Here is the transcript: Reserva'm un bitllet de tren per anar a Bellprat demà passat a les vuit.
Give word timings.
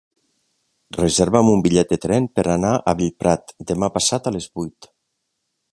Reserva'm 0.95 1.51
un 1.55 1.61
bitllet 1.67 1.91
de 1.93 1.99
tren 2.07 2.27
per 2.39 2.47
anar 2.55 2.73
a 2.75 2.95
Bellprat 3.03 3.55
demà 3.73 3.95
passat 3.99 4.31
a 4.33 4.37
les 4.39 4.53
vuit. 4.61 4.91